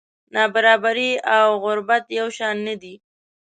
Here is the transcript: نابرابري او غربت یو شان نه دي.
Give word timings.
نابرابري 0.33 1.11
او 1.37 1.47
غربت 1.63 2.03
یو 2.19 2.27
شان 2.37 2.55
نه 2.67 2.75
دي. 2.81 2.93